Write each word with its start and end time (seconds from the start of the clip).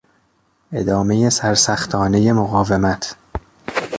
ادامهی 0.73 1.29
سرسختانهی 1.29 2.31
مقاومت 2.33 3.15